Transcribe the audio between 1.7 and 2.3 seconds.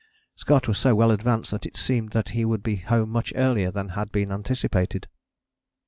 seemed that